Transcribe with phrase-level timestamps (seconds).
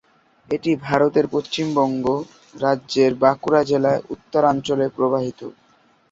[0.49, 2.05] এটি ভারতের পশ্চিমবঙ্গ
[2.55, 5.39] রাজ্যের বাঁকুড়া জেলার উত্তরাঞ্চলে প্রবাহিত।